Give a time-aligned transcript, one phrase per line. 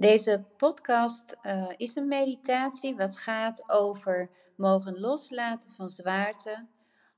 [0.00, 6.68] Deze podcast uh, is een meditatie wat gaat over mogen loslaten van zwaarte,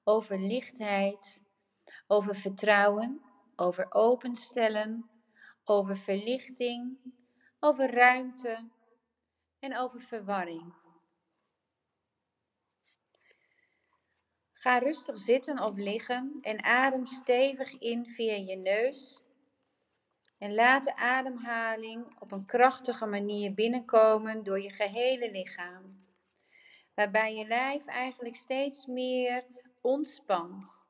[0.05, 1.43] over lichtheid,
[2.07, 3.23] over vertrouwen,
[3.57, 5.11] over openstellen,
[5.65, 6.99] over verlichting,
[7.61, 8.69] over ruimte
[9.59, 10.75] en over verwarring.
[14.53, 19.23] Ga rustig zitten of liggen en adem stevig in via je neus.
[20.43, 26.07] En laat de ademhaling op een krachtige manier binnenkomen door je gehele lichaam.
[26.95, 29.45] Waarbij je lijf eigenlijk steeds meer
[29.81, 30.83] ontspant.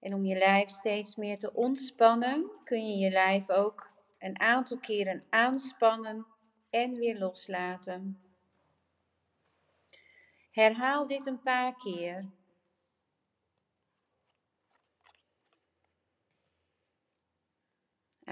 [0.00, 4.78] En om je lijf steeds meer te ontspannen, kun je je lijf ook een aantal
[4.78, 6.26] keren aanspannen
[6.70, 8.22] en weer loslaten.
[10.50, 12.30] Herhaal dit een paar keer.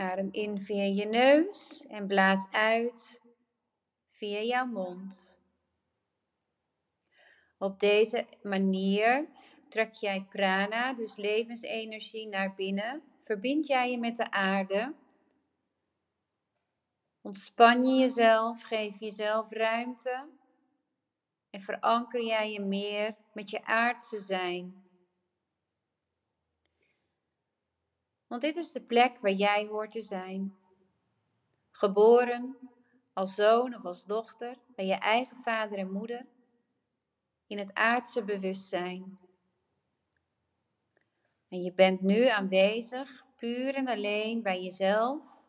[0.00, 3.22] Adem in via je neus en blaas uit
[4.10, 5.38] via jouw mond.
[7.58, 9.28] Op deze manier
[9.68, 13.02] trek jij prana, dus levensenergie, naar binnen.
[13.22, 14.94] Verbind jij je met de aarde.
[17.20, 20.28] Ontspan je jezelf, geef jezelf ruimte
[21.50, 24.89] en veranker jij je meer met je aardse zijn.
[28.30, 30.56] Want dit is de plek waar jij hoort te zijn.
[31.70, 32.56] Geboren
[33.12, 36.26] als zoon of als dochter bij je eigen vader en moeder
[37.46, 39.18] in het aardse bewustzijn.
[41.48, 45.42] En je bent nu aanwezig, puur en alleen bij jezelf,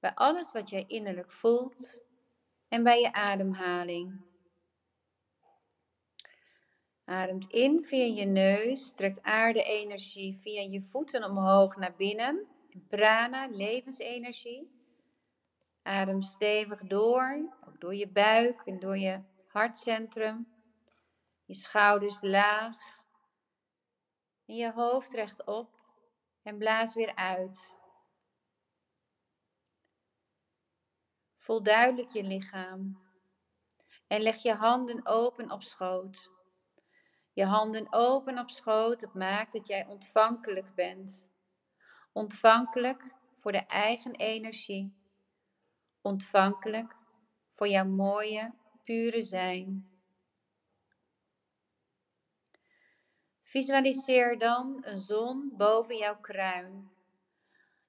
[0.00, 2.02] bij alles wat jij innerlijk voelt
[2.68, 4.27] en bij je ademhaling.
[7.08, 12.46] Ademt in via je neus, trekt aarde-energie via je voeten omhoog naar binnen.
[12.88, 14.70] Prana, levensenergie.
[15.82, 20.48] Adem stevig door, ook door je buik en door je hartcentrum.
[21.44, 22.76] Je schouders laag.
[24.46, 25.80] En je hoofd rechtop.
[26.42, 27.76] En blaas weer uit.
[31.36, 33.02] Voel duidelijk je lichaam.
[34.06, 36.36] En leg je handen open op schoot.
[37.38, 41.30] Je handen open op schoot, het maakt dat jij ontvankelijk bent.
[42.12, 44.92] Ontvankelijk voor de eigen energie.
[46.02, 46.96] Ontvankelijk
[47.54, 48.52] voor jouw mooie,
[48.84, 49.88] pure zijn.
[53.42, 56.90] Visualiseer dan een zon boven jouw kruin.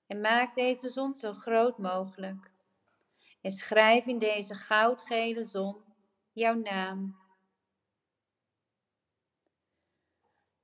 [0.08, 2.52] En maak deze zon zo groot mogelijk.
[3.42, 5.84] En schrijf in deze goudgele zon
[6.32, 7.28] jouw naam.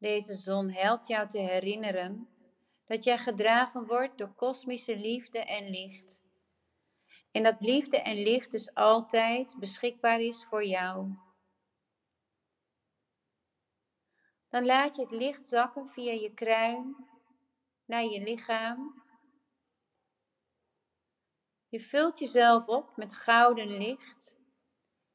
[0.05, 2.29] Deze zon helpt jou te herinneren
[2.85, 6.21] dat jij gedragen wordt door kosmische liefde en licht.
[7.31, 11.13] En dat liefde en licht dus altijd beschikbaar is voor jou.
[14.49, 16.95] Dan laat je het licht zakken via je kruin
[17.85, 19.03] naar je lichaam.
[21.67, 24.35] Je vult jezelf op met gouden licht.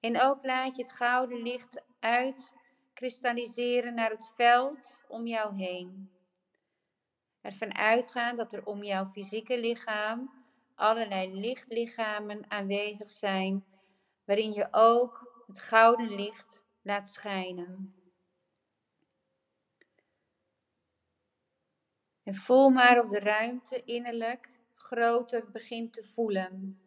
[0.01, 2.59] En ook laat je het gouden licht uit
[3.01, 6.11] kristalliseren naar het veld om jou heen.
[7.41, 10.31] Ervan uitgaan dat er om jouw fysieke lichaam
[10.75, 13.65] allerlei lichtlichamen aanwezig zijn,
[14.25, 17.95] waarin je ook het gouden licht laat schijnen.
[22.23, 26.81] En voel maar of de ruimte innerlijk groter begint te voelen.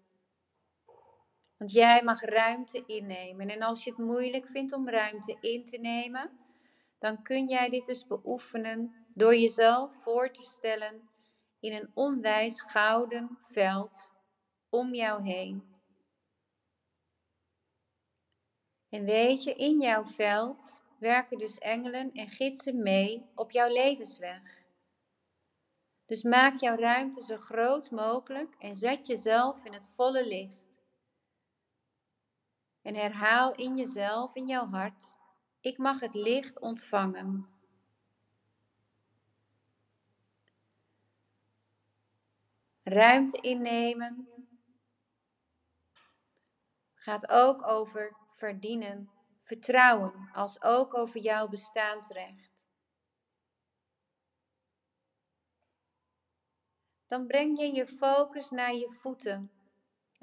[1.63, 3.50] Want jij mag ruimte innemen.
[3.50, 6.31] En als je het moeilijk vindt om ruimte in te nemen,
[6.97, 11.09] dan kun jij dit dus beoefenen door jezelf voor te stellen
[11.59, 14.12] in een onwijs gouden veld
[14.69, 15.63] om jou heen.
[18.90, 24.62] En weet je, in jouw veld werken dus engelen en gidsen mee op jouw levensweg.
[26.06, 30.62] Dus maak jouw ruimte zo groot mogelijk en zet jezelf in het volle licht.
[32.84, 35.18] En herhaal in jezelf, in jouw hart,
[35.59, 37.47] ik mag het licht ontvangen.
[42.84, 44.28] Ruimte innemen
[46.94, 52.68] gaat ook over verdienen, vertrouwen, als ook over jouw bestaansrecht.
[57.08, 59.52] Dan breng je je focus naar je voeten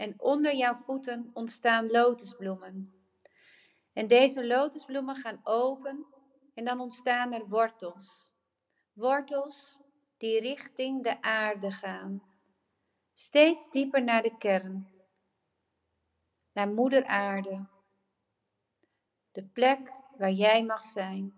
[0.01, 2.93] en onder jouw voeten ontstaan lotusbloemen.
[3.93, 6.07] En deze lotusbloemen gaan open
[6.55, 8.33] en dan ontstaan er wortels.
[8.93, 9.81] Wortels
[10.17, 12.23] die richting de aarde gaan.
[13.13, 14.89] Steeds dieper naar de kern.
[16.53, 17.67] Naar Moeder Aarde.
[19.33, 21.35] De plek waar jij mag zijn.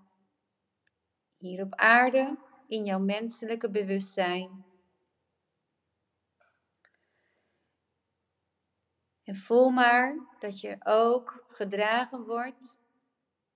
[1.37, 2.39] Hier op aarde
[2.69, 4.72] in jouw menselijke bewustzijn.
[9.25, 12.79] En voel maar dat je ook gedragen wordt,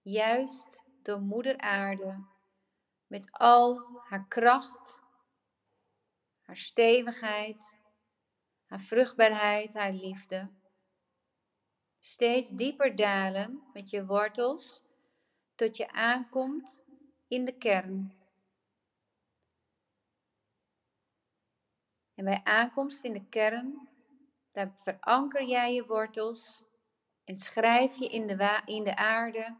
[0.02, 2.24] juist door Moeder Aarde,
[3.06, 5.02] met al haar kracht,
[6.42, 7.78] haar stevigheid,
[8.66, 10.50] haar vruchtbaarheid, haar liefde.
[12.00, 14.82] Steeds dieper dalen met je wortels
[15.54, 16.84] tot je aankomt
[17.28, 18.14] in de kern.
[22.14, 23.88] En bij aankomst in de kern,
[24.56, 26.64] daar veranker jij je wortels
[27.24, 29.56] en schrijf je in de, in de aarde.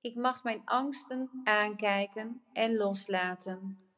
[0.00, 3.90] Ik mag mijn angsten aankijken en loslaten.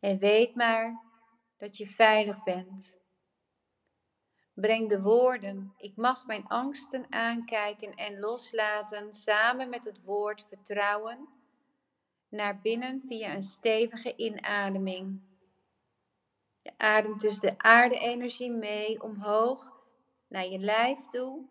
[0.00, 1.02] En weet maar
[1.56, 2.98] dat je veilig bent.
[4.54, 11.33] Breng de woorden, ik mag mijn angsten aankijken en loslaten, samen met het woord vertrouwen,
[12.34, 15.20] naar binnen via een stevige inademing.
[16.62, 19.72] Je ademt dus de aarde-energie mee omhoog
[20.28, 21.44] naar je lijf toe,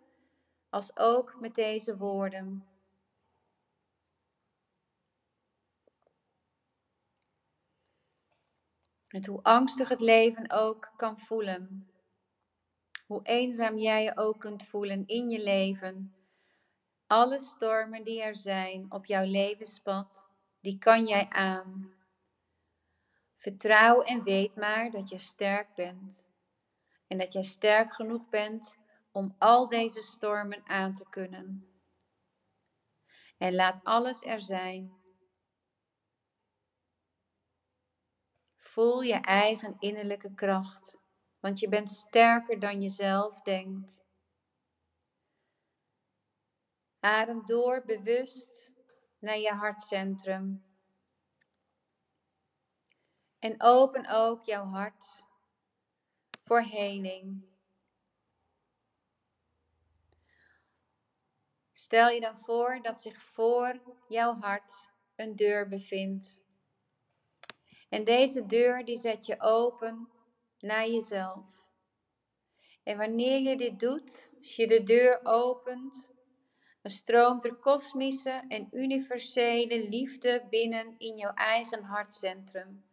[0.70, 2.68] als ook met deze woorden.
[9.08, 11.88] Met hoe angstig het leven ook kan voelen.
[13.06, 16.16] Hoe eenzaam jij je ook kunt voelen in je leven.
[17.08, 20.28] Alle stormen die er zijn op jouw levenspad,
[20.64, 21.94] die kan jij aan.
[23.36, 26.28] Vertrouw en weet maar dat je sterk bent.
[27.08, 28.78] En dat jij sterk genoeg bent
[29.12, 31.68] om al deze stormen aan te kunnen.
[33.38, 35.02] En laat alles er zijn
[38.56, 41.00] Voel je eigen innerlijke kracht,
[41.40, 44.04] want je bent sterker dan je zelf denkt.
[47.00, 48.73] Adem door bewust
[49.24, 50.64] naar je hartcentrum.
[53.40, 55.26] En open ook jouw hart
[56.44, 57.44] voor heling.
[61.72, 66.44] Stel je dan voor dat zich voor jouw hart een deur bevindt.
[67.90, 70.10] En deze deur die zet je open
[70.60, 71.46] naar jezelf.
[72.84, 76.13] En wanneer je dit doet, als je de deur opent,
[76.84, 82.86] dan stroomt er kosmische en universele liefde binnen in jouw eigen hartcentrum.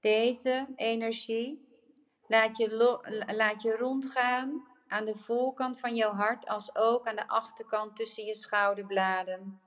[0.00, 1.68] Deze energie
[2.26, 2.76] laat je,
[3.36, 8.24] laat je rondgaan aan de voorkant van jouw hart als ook aan de achterkant tussen
[8.24, 9.60] je schouderbladen.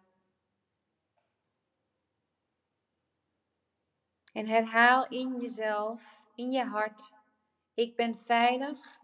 [4.34, 7.14] En herhaal in jezelf, in je hart,
[7.74, 9.00] ik ben veilig,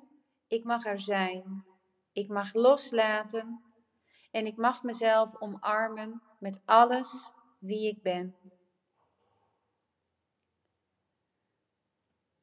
[0.47, 1.68] ik mag er zijn,
[2.11, 3.63] ik mag loslaten
[4.31, 8.35] en ik mag mezelf omarmen met alles wie ik ben.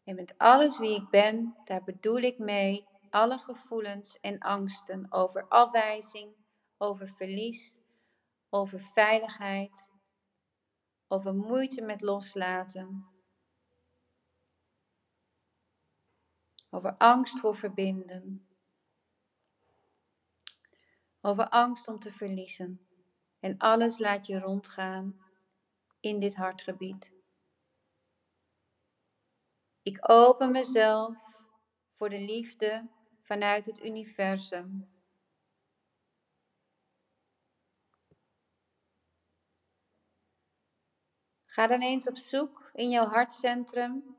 [0.05, 5.49] En met alles wie ik ben, daar bedoel ik mee alle gevoelens en angsten over
[5.49, 6.35] afwijzing,
[6.79, 7.79] over verlies,
[8.51, 9.95] over veiligheid
[11.09, 13.05] over moeite met loslaten,
[16.71, 18.46] over angst voor verbinden,
[21.27, 22.81] over angst om te verliezen.
[23.41, 25.21] En alles laat je rondgaan
[26.01, 27.13] in dit hartgebied.
[29.83, 31.39] Ik open mezelf
[31.95, 32.89] voor de liefde
[33.23, 34.95] vanuit het universum.
[41.45, 44.17] Ga dan eens op zoek in jouw hartcentrum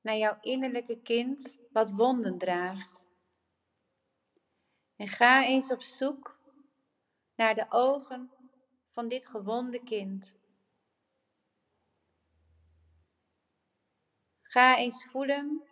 [0.00, 3.09] naar jouw innerlijke kind wat wonden draagt.
[5.00, 6.38] En ga eens op zoek
[7.34, 8.30] naar de ogen
[8.90, 10.36] van dit gewonde kind.
[14.42, 15.62] Ga eens voelen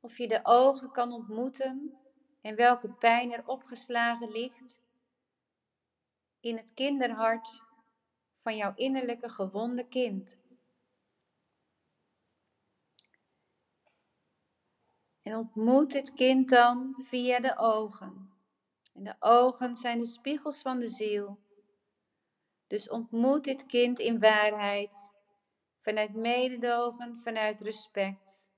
[0.00, 1.98] of je de ogen kan ontmoeten
[2.40, 4.80] en welke pijn er opgeslagen ligt
[6.40, 7.62] in het kinderhart
[8.42, 10.38] van jouw innerlijke gewonde kind.
[15.22, 18.35] En ontmoet dit kind dan via de ogen.
[18.96, 21.38] En de ogen zijn de spiegels van de ziel.
[22.66, 25.10] Dus ontmoet dit kind in waarheid,
[25.80, 28.50] vanuit mededogen, vanuit respect.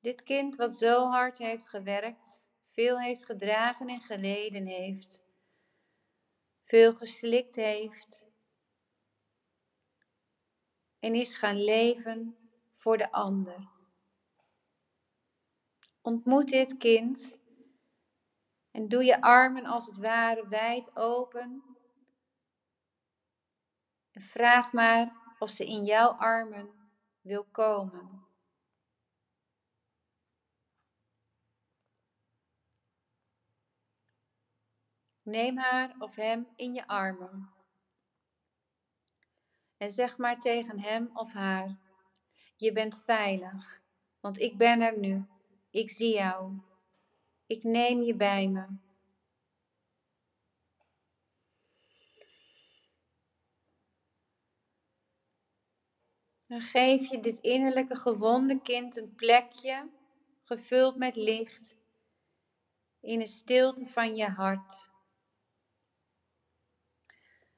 [0.00, 2.46] Dit kind wat zo hard heeft gewerkt
[2.76, 5.24] veel heeft gedragen en geleden heeft,
[6.64, 8.26] veel geslikt heeft
[10.98, 12.36] en is gaan leven
[12.74, 13.75] voor de ander.
[16.06, 17.38] Ontmoet dit kind
[18.70, 21.62] en doe je armen als het ware wijd open.
[24.10, 28.26] En vraag maar of ze in jouw armen wil komen.
[35.22, 37.50] Neem haar of hem in je armen.
[39.76, 41.78] En zeg maar tegen hem of haar:
[42.56, 43.82] Je bent veilig,
[44.20, 45.26] want ik ben er nu.
[45.76, 46.52] Ik zie jou.
[47.46, 48.66] Ik neem je bij me.
[56.46, 59.88] Dan geef je dit innerlijke gewonde kind een plekje,
[60.40, 61.76] gevuld met licht,
[63.00, 64.90] in de stilte van je hart.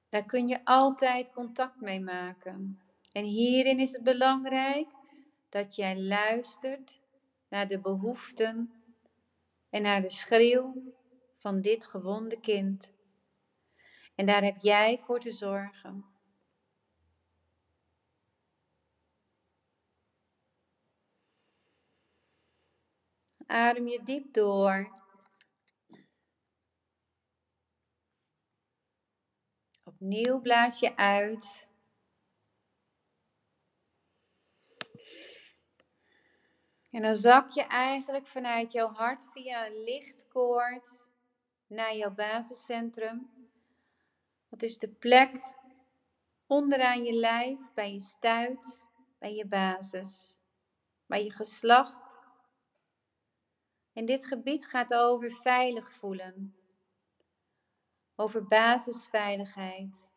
[0.09, 2.83] Daar kun je altijd contact mee maken.
[3.13, 4.89] En hierin is het belangrijk
[5.49, 7.07] dat jij luistert
[7.49, 8.73] naar de behoeften
[9.71, 10.95] en naar de schreeuw
[11.37, 12.93] van dit gewonde kind.
[14.15, 16.05] En daar heb jij voor te zorgen.
[23.47, 24.97] Adem je diep door.
[29.85, 31.68] Opnieuw blaas je uit.
[36.99, 41.11] En dan zak je eigenlijk vanuit jouw hart via een lichtkoord
[41.67, 43.31] naar jouw basiscentrum.
[44.49, 45.41] Dat is de plek
[46.47, 48.89] onderaan je lijf, bij je stuit,
[49.19, 50.41] bij je basis,
[51.07, 52.17] bij je geslacht.
[53.93, 56.57] En dit gebied gaat over veilig voelen,
[58.15, 60.13] over basisveiligheid.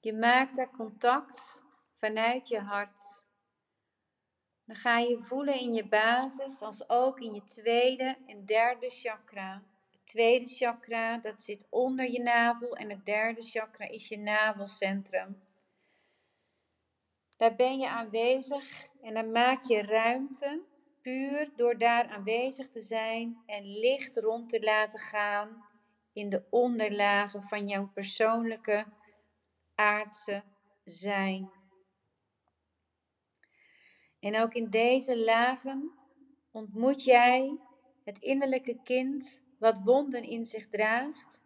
[0.00, 1.68] Je maakt daar contact
[2.00, 3.24] vanuit je hart.
[4.64, 9.62] Dan ga je voelen in je basis als ook in je tweede en derde chakra.
[9.90, 15.42] Het tweede chakra dat zit onder je navel en het derde chakra is je navelcentrum.
[17.36, 20.62] Daar ben je aanwezig en dan maak je ruimte
[21.02, 25.64] puur door daar aanwezig te zijn en licht rond te laten gaan
[26.12, 28.86] in de onderlagen van jouw persoonlijke
[29.74, 30.42] aardse
[30.84, 31.59] zijn.
[34.20, 35.92] En ook in deze lagen
[36.50, 37.58] ontmoet jij
[38.04, 41.42] het innerlijke kind wat wonden in zich draagt,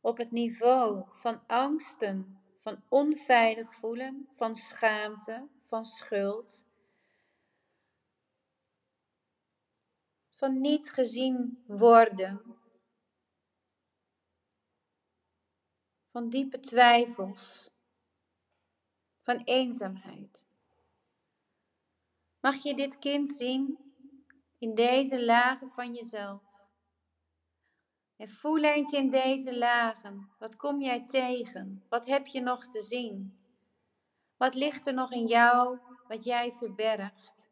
[0.00, 6.66] op het niveau van angsten, van onveilig voelen, van schaamte, van schuld,
[10.28, 12.58] van niet gezien worden,
[16.10, 17.70] van diepe twijfels,
[19.22, 20.49] van eenzaamheid.
[22.40, 23.78] Mag je dit kind zien
[24.58, 26.42] in deze lagen van jezelf?
[28.16, 30.30] En voel eens in deze lagen.
[30.38, 31.84] Wat kom jij tegen?
[31.88, 33.38] Wat heb je nog te zien?
[34.36, 35.78] Wat ligt er nog in jou
[36.08, 37.48] wat jij verbergt?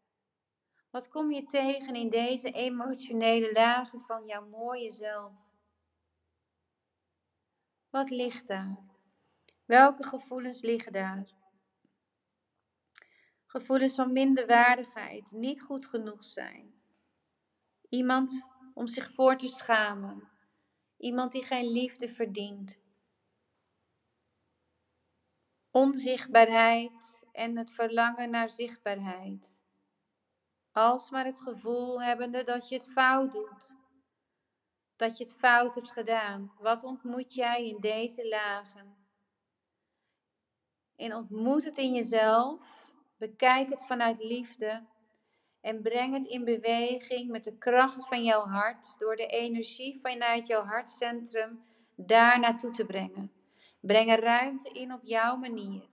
[0.90, 5.32] Wat kom je tegen in deze emotionele lagen van jouw mooie zelf?
[7.90, 8.78] Wat ligt daar?
[9.64, 11.37] Welke gevoelens liggen daar?
[13.50, 16.74] Gevoelens van minderwaardigheid, niet goed genoeg zijn.
[17.88, 20.28] Iemand om zich voor te schamen.
[20.96, 22.78] Iemand die geen liefde verdient.
[25.70, 29.64] Onzichtbaarheid en het verlangen naar zichtbaarheid.
[30.72, 33.76] Alsmaar het gevoel hebbende dat je het fout doet.
[34.96, 36.52] Dat je het fout hebt gedaan.
[36.58, 38.96] Wat ontmoet jij in deze lagen?
[40.96, 42.87] En ontmoet het in jezelf
[43.18, 44.86] Bekijk het vanuit liefde
[45.60, 50.46] en breng het in beweging met de kracht van jouw hart door de energie vanuit
[50.46, 51.62] jouw hartcentrum
[51.94, 53.32] daar naartoe te brengen.
[53.80, 55.88] Breng ruimte in op jouw manier.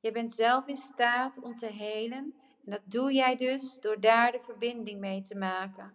[0.00, 2.34] Je bent zelf in staat om te helen
[2.64, 5.94] en dat doe jij dus door daar de verbinding mee te maken.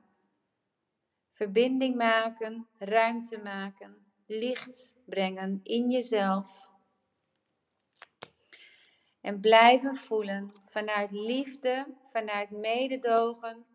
[1.32, 6.70] Verbinding maken, ruimte maken, licht brengen in jezelf.
[9.21, 13.65] En blijven voelen vanuit liefde, vanuit mededogen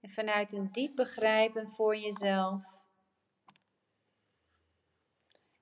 [0.00, 2.84] en vanuit een diep begrijpen voor jezelf.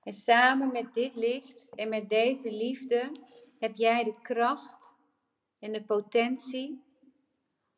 [0.03, 3.11] En samen met dit licht en met deze liefde
[3.59, 4.95] heb jij de kracht
[5.59, 6.83] en de potentie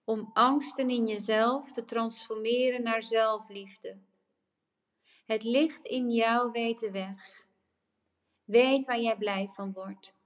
[0.04, 3.98] om angsten in jezelf te transformeren naar zelfliefde.
[5.26, 7.46] Het licht in jou weet de weg.
[8.44, 10.17] Weet waar jij blij van wordt.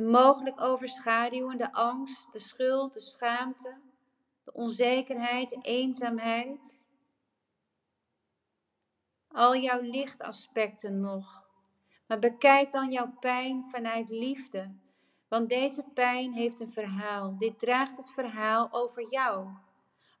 [0.00, 3.80] En mogelijk overschaduwen de angst, de schuld, de schaamte,
[4.44, 6.86] de onzekerheid, de eenzaamheid.
[9.28, 11.48] Al jouw lichtaspecten nog.
[12.06, 14.74] Maar bekijk dan jouw pijn vanuit liefde.
[15.28, 17.38] Want deze pijn heeft een verhaal.
[17.38, 19.48] Dit draagt het verhaal over jou.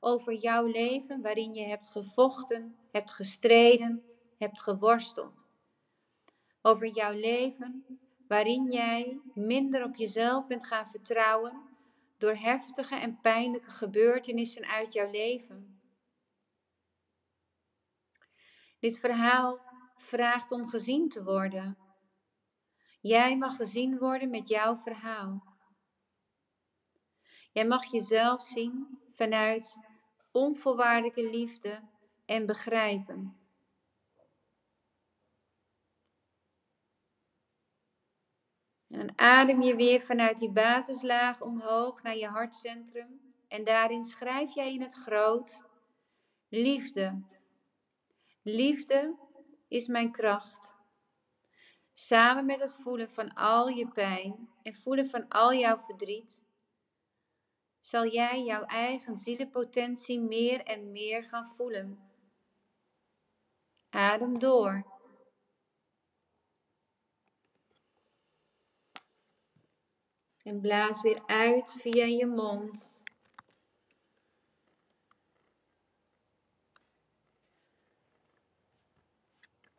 [0.00, 4.02] Over jouw leven waarin je hebt gevochten, hebt gestreden,
[4.38, 5.46] hebt geworsteld.
[6.62, 7.84] Over jouw leven
[8.30, 11.62] waarin jij minder op jezelf bent gaan vertrouwen
[12.18, 15.80] door heftige en pijnlijke gebeurtenissen uit jouw leven.
[18.78, 19.60] Dit verhaal
[19.96, 21.78] vraagt om gezien te worden.
[23.00, 25.56] Jij mag gezien worden met jouw verhaal.
[27.52, 29.80] Jij mag jezelf zien vanuit
[30.32, 31.88] onvoorwaardelijke liefde
[32.24, 33.39] en begrijpen.
[38.90, 43.20] En adem je weer vanuit die basislaag omhoog naar je hartcentrum.
[43.48, 45.64] En daarin schrijf jij in het groot:
[46.48, 47.22] Liefde.
[48.42, 49.16] Liefde
[49.68, 50.74] is mijn kracht.
[51.92, 56.42] Samen met het voelen van al je pijn en voelen van al jouw verdriet,
[57.80, 61.98] zal jij jouw eigen zielenpotentie meer en meer gaan voelen.
[63.90, 64.89] Adem door.
[70.42, 73.02] En blaas weer uit via je mond.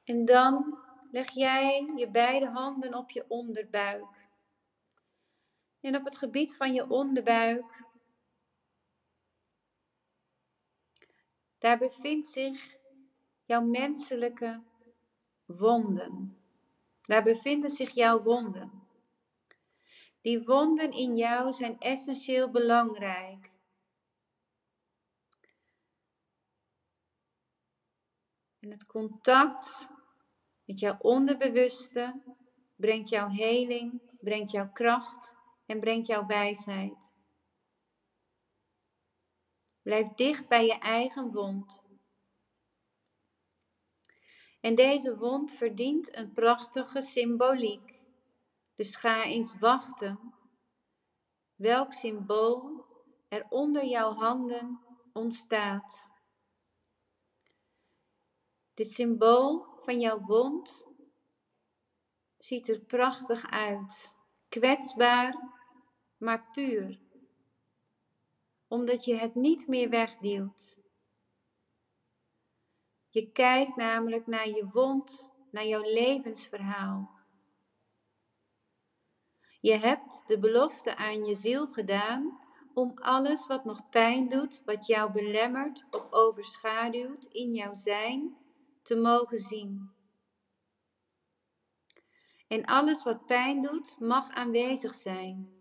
[0.04, 0.78] En dan
[1.12, 4.30] leg jij je beide handen op je onderbuik.
[5.80, 7.84] En op het gebied van je onderbuik,
[11.58, 12.76] daar bevindt zich
[13.46, 14.64] jouw menselijke
[15.46, 16.38] wonden.
[17.02, 18.81] Daar bevinden zich jouw wonden.
[20.22, 23.52] Die wonden in jou zijn essentieel belangrijk.
[28.60, 29.90] En het contact
[30.66, 32.22] met jouw onderbewuste
[32.76, 37.12] brengt jouw heling, brengt jouw kracht en brengt jouw wijsheid.
[39.82, 41.84] Blijf dicht bij je eigen wond.
[44.60, 48.01] En deze wond verdient een prachtige symboliek.
[48.82, 50.34] Dus ga eens wachten
[51.56, 52.86] welk symbool
[53.28, 54.80] er onder jouw handen
[55.14, 56.10] ontstaat.
[58.74, 60.88] Dit symbool van jouw wond
[62.38, 64.16] ziet er prachtig uit.
[64.50, 65.60] Kwetsbaar,
[66.18, 67.00] maar puur.
[68.68, 70.80] Omdat je het niet meer wegduwt.
[73.10, 77.21] Je kijkt namelijk naar je wond, naar jouw levensverhaal.
[79.62, 82.40] Je hebt de belofte aan je ziel gedaan
[82.74, 88.38] om alles wat nog pijn doet, wat jou belemmert of overschaduwt in jouw zijn,
[88.84, 89.92] te mogen zien.
[92.48, 95.60] En alles wat pijn doet, mag aanwezig zijn.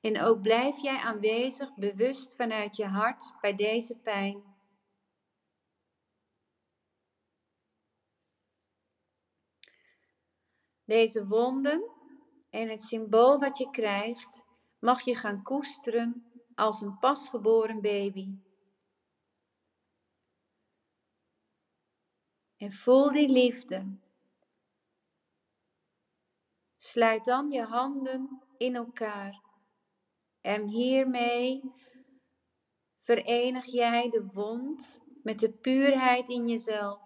[0.00, 4.42] En ook blijf jij aanwezig, bewust vanuit je hart bij deze pijn.
[10.84, 11.93] Deze wonden
[12.54, 14.44] en het symbool wat je krijgt,
[14.78, 18.34] mag je gaan koesteren als een pasgeboren baby.
[22.56, 23.98] En voel die liefde.
[26.76, 29.42] Sluit dan je handen in elkaar.
[30.40, 31.72] En hiermee
[32.98, 37.02] verenig jij de wond met de puurheid in jezelf.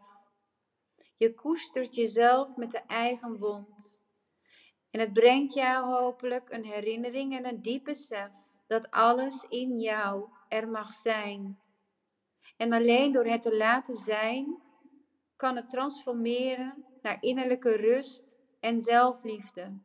[1.16, 3.97] Je koestert jezelf met de eigen wond.
[4.90, 8.30] En het brengt jou hopelijk een herinnering en een diep besef
[8.66, 11.58] dat alles in jou er mag zijn.
[12.56, 14.62] En alleen door het te laten zijn,
[15.36, 18.24] kan het transformeren naar innerlijke rust
[18.60, 19.78] en zelfliefde.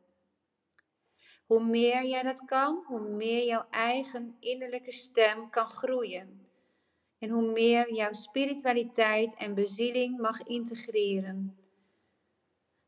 [1.46, 6.48] Hoe meer jij dat kan, hoe meer jouw eigen innerlijke stem kan groeien.
[7.18, 11.58] En hoe meer jouw spiritualiteit en bezieling mag integreren.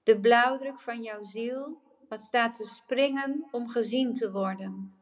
[0.02, 4.94] De blauwdruk van jouw ziel wat staat te springen om gezien te worden.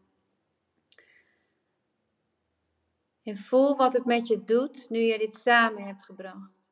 [3.22, 6.70] En voel wat het met je doet nu je dit samen hebt gebracht.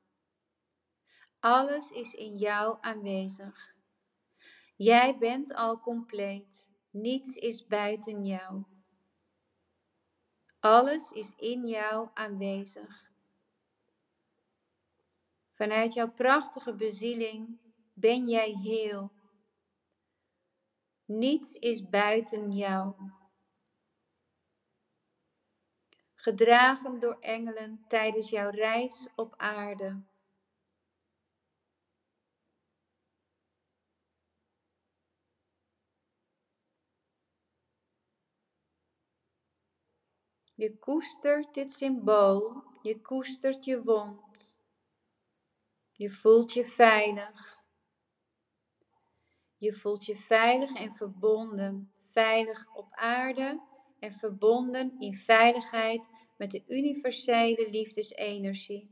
[1.40, 3.75] Alles is in jou aanwezig.
[4.77, 6.71] Jij bent al compleet.
[6.90, 8.62] Niets is buiten jou.
[10.61, 13.11] Alles is in jou aanwezig.
[15.53, 17.59] Vanuit jouw prachtige bezieling
[17.92, 19.12] ben jij heel.
[21.18, 22.94] Niets is buiten jou.
[26.14, 30.03] Gedragen door engelen tijdens jouw reis op aarde.
[40.55, 44.61] Je koestert dit symbool, je koestert je wond.
[45.92, 47.62] Je voelt je veilig.
[49.62, 53.62] Je voelt je veilig en verbonden, veilig op aarde
[53.98, 58.90] en verbonden in veiligheid met de universele liefdesenergie.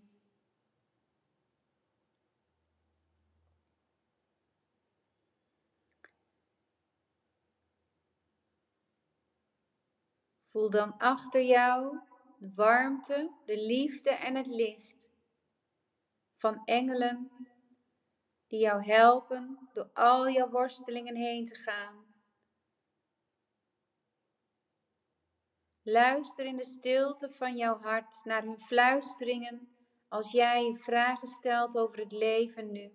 [10.51, 11.99] Voel dan achter jou
[12.39, 15.13] de warmte, de liefde en het licht
[16.35, 17.31] van engelen
[18.51, 22.09] die jou helpen door al jouw worstelingen heen te gaan.
[25.83, 29.77] Luister in de stilte van jouw hart naar hun fluisteringen
[30.09, 32.93] als jij je vragen stelt over het leven nu.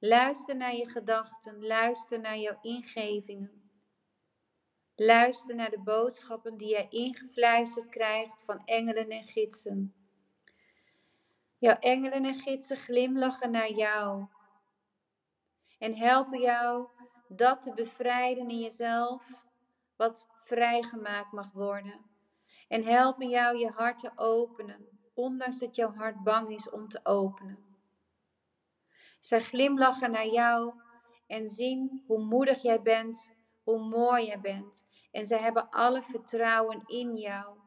[0.00, 3.70] Luister naar je gedachten, luister naar jouw ingevingen.
[4.94, 9.94] Luister naar de boodschappen die jij ingefluisterd krijgt van engelen en gidsen.
[11.58, 14.26] Jouw engelen en gidsen glimlachen naar jou
[15.82, 16.88] en helpen jou
[17.28, 19.46] dat te bevrijden in jezelf
[19.96, 22.00] wat vrijgemaakt mag worden.
[22.68, 27.00] En helpen jou je hart te openen, ondanks dat jouw hart bang is om te
[27.02, 27.58] openen.
[29.20, 30.74] Zij glimlachen naar jou
[31.26, 34.84] en zien hoe moedig jij bent, hoe mooi jij bent.
[35.10, 37.58] En zij hebben alle vertrouwen in jou.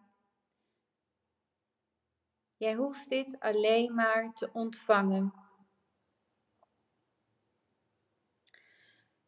[2.58, 5.45] Jij hoeft dit alleen maar te ontvangen.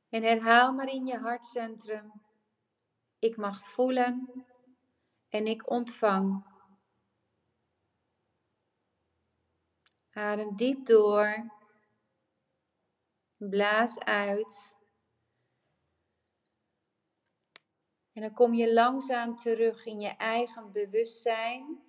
[0.10, 2.22] En herhaal maar in je hartcentrum.
[3.20, 4.46] Ik mag voelen
[5.30, 6.46] en ik ontvang.
[10.10, 11.52] Adem diep door.
[13.38, 14.76] Blaas uit.
[18.14, 21.84] En dan kom je langzaam terug in je eigen bewustzijn.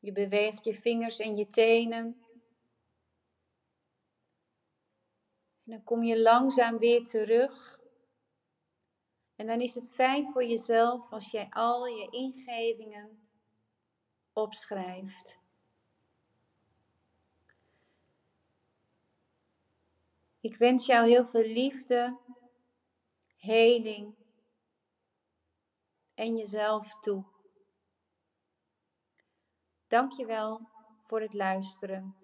[0.00, 2.24] Je beweegt je vingers en je tenen.
[5.70, 7.80] En dan kom je langzaam weer terug.
[9.36, 13.28] En dan is het fijn voor jezelf als jij al je ingevingen
[14.32, 15.40] opschrijft.
[20.40, 22.18] Ik wens jou heel veel liefde,
[23.36, 24.14] heling
[26.14, 27.24] en jezelf toe.
[29.86, 30.68] Dankjewel
[31.02, 32.19] voor het luisteren.